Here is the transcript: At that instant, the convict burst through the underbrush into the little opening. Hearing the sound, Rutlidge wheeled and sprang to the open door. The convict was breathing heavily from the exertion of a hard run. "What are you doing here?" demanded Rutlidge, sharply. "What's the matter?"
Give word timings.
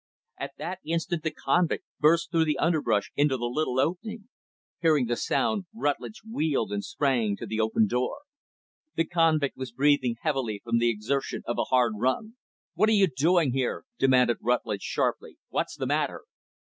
At 0.39 0.53
that 0.57 0.79
instant, 0.83 1.21
the 1.21 1.29
convict 1.29 1.83
burst 1.99 2.31
through 2.31 2.45
the 2.45 2.57
underbrush 2.57 3.11
into 3.15 3.37
the 3.37 3.45
little 3.45 3.79
opening. 3.79 4.29
Hearing 4.79 5.05
the 5.05 5.15
sound, 5.15 5.65
Rutlidge 5.75 6.23
wheeled 6.27 6.71
and 6.73 6.83
sprang 6.83 7.35
to 7.37 7.45
the 7.45 7.59
open 7.59 7.85
door. 7.85 8.21
The 8.95 9.05
convict 9.05 9.57
was 9.57 9.71
breathing 9.71 10.15
heavily 10.21 10.59
from 10.63 10.79
the 10.79 10.89
exertion 10.89 11.43
of 11.45 11.59
a 11.59 11.65
hard 11.65 11.93
run. 11.97 12.35
"What 12.73 12.89
are 12.89 12.93
you 12.93 13.09
doing 13.15 13.53
here?" 13.53 13.85
demanded 13.99 14.37
Rutlidge, 14.41 14.81
sharply. 14.81 15.37
"What's 15.49 15.75
the 15.77 15.85
matter?" 15.85 16.23